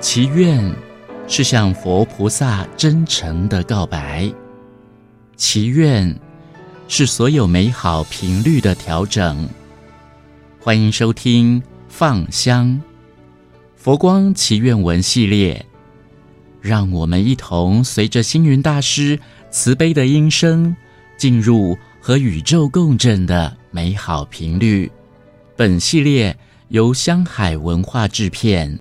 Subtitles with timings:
[0.00, 0.72] 祈愿
[1.26, 4.32] 是向佛菩萨真诚的告白，
[5.34, 6.14] 祈愿
[6.86, 9.48] 是所有美好频率的调整。
[10.60, 12.80] 欢迎收听《放香
[13.74, 15.66] 佛光祈愿文》系列，
[16.60, 19.18] 让我们一同随着星云大师
[19.50, 20.76] 慈悲的音声，
[21.16, 24.88] 进入和宇宙共振的美好频率。
[25.56, 26.38] 本系列
[26.68, 28.78] 由香海文化制片。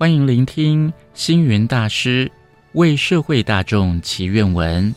[0.00, 2.30] 欢迎聆听星云大师
[2.74, 4.94] 为社会大众祈愿文，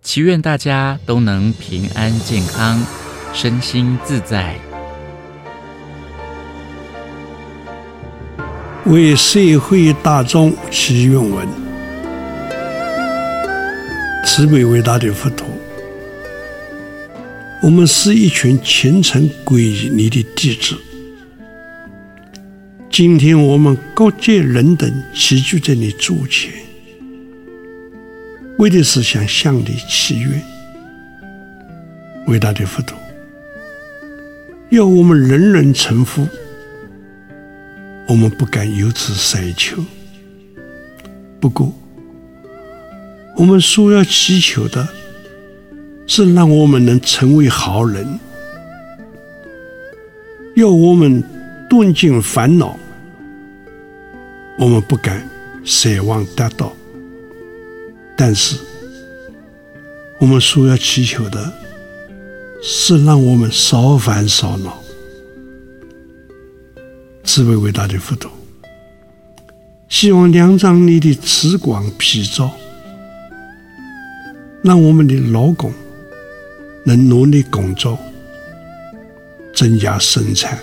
[0.00, 2.82] 祈愿大家都能平安健康，
[3.34, 4.56] 身心自在。
[8.86, 11.46] 为社会大众祈愿文，
[14.24, 15.46] 慈悲伟大的佛陀，
[17.62, 20.74] 我们是一群虔诚皈依你的弟子。
[22.92, 26.52] 今天我们各界人等齐聚在你座前，
[28.58, 30.42] 为的是想向你祈愿。
[32.26, 32.94] 伟大的佛陀，
[34.68, 36.28] 要我们人人成佛，
[38.08, 39.82] 我们不敢有此奢求。
[41.40, 41.74] 不过，
[43.38, 44.86] 我们所要祈求的，
[46.06, 48.06] 是让我们能成为好人，
[50.56, 51.24] 要我们
[51.70, 52.78] 断尽烦恼。
[54.58, 55.28] 我们不敢
[55.64, 56.72] 奢望得到，
[58.16, 58.56] 但是
[60.20, 61.52] 我们所要祈求的，
[62.62, 64.80] 是让我们少烦少恼。
[67.24, 68.30] 慈悲伟大的佛陀，
[69.88, 72.50] 希望两掌你的慈光披照，
[74.62, 75.72] 让我们的劳工
[76.84, 77.98] 能努力工作，
[79.54, 80.58] 增加生产。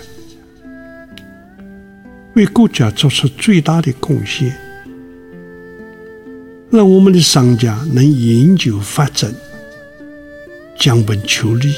[2.34, 4.56] 为国家做出最大的贡献，
[6.70, 9.34] 让我们的商家能研究发展，
[10.78, 11.74] 降本求利，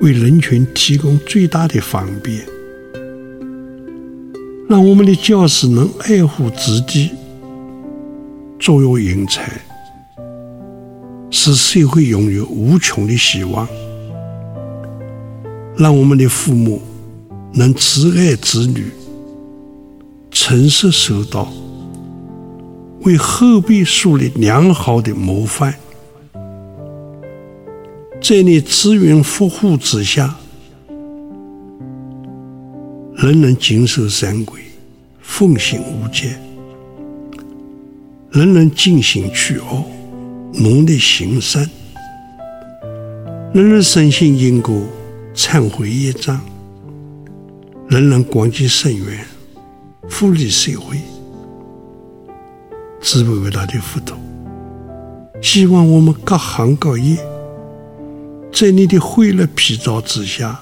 [0.00, 2.42] 为人群提供最大的方便；
[4.68, 7.10] 让我们的教师能爱护子弟，
[8.60, 9.50] 作育英才，
[11.30, 13.66] 使社会拥有无穷的希望；
[15.74, 16.82] 让我们的父母
[17.54, 18.84] 能慈爱子女。
[20.48, 21.52] 诚实守道，
[23.00, 25.74] 为后辈树立良好的模范。
[28.22, 30.36] 在你慈云福护之下，
[33.16, 34.60] 人人谨守三规，
[35.20, 36.36] 奉行五戒；
[38.30, 39.82] 人人尽心去恶，
[40.60, 41.64] 努力行善；
[43.52, 44.80] 人人深信因果，
[45.34, 46.38] 忏悔业障；
[47.88, 49.26] 人人广结善缘。
[50.08, 50.98] 福利社会，
[53.02, 54.16] 慈悲伟大的佛陀，
[55.42, 57.18] 希望我们各行各业，
[58.52, 60.58] 在你的惠乐披照之下，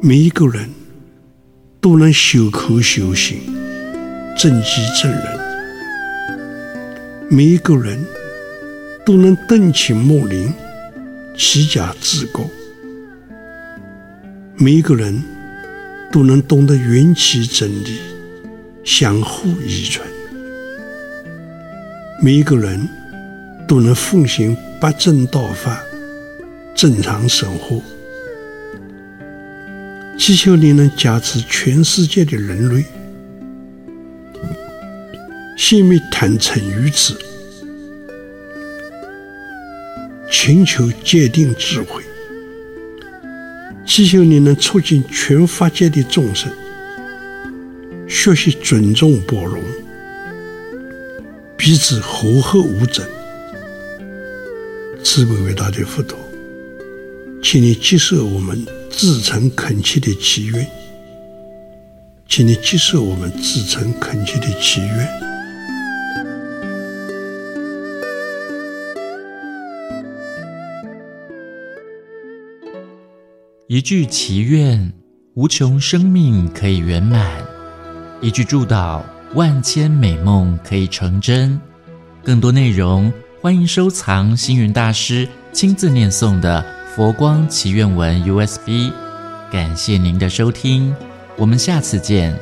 [0.00, 0.70] 每一个人
[1.80, 3.38] 都能修口修心，
[4.36, 4.68] 正己
[5.02, 5.38] 正人；
[7.28, 8.04] 每一个人
[9.04, 10.52] 都能敦亲睦邻，
[11.36, 12.44] 齐家治国；
[14.56, 15.37] 每一个人。
[16.10, 17.98] 都能懂得缘起真理，
[18.82, 20.02] 相互依存；
[22.22, 22.88] 每一个人
[23.66, 25.80] 都能奉行八正道法，
[26.74, 27.82] 正常生活。
[30.18, 32.84] 祈求你能加持全世界的人类，
[35.56, 37.14] 熄灭贪嗔愚痴，
[40.30, 42.02] 勤求界定智慧。
[43.88, 46.52] 祈求你能促进全法界的众生
[48.06, 49.60] 学习尊重包容，
[51.56, 53.04] 彼此和合无争。
[55.02, 56.18] 慈悲伟大的佛陀，
[57.42, 60.66] 请你接受我们至诚恳切的祈愿，
[62.28, 65.27] 请你接受我们至诚恳切的祈愿。
[73.70, 74.90] 一句祈愿，
[75.34, 77.20] 无穷生命可以圆满；
[78.22, 79.02] 一句祝祷，
[79.34, 81.60] 万千美梦可以成真。
[82.24, 83.12] 更多内容，
[83.42, 86.64] 欢迎收藏星云大师亲自念诵的
[86.96, 88.90] 《佛光祈愿文》USB。
[89.52, 90.94] 感谢您的收听，
[91.36, 92.34] 我们下次见。